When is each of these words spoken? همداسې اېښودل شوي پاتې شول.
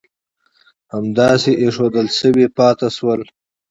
همداسې 0.93 1.51
اېښودل 1.61 2.07
شوي 2.19 2.45
پاتې 2.57 2.87
شول. 2.97 3.21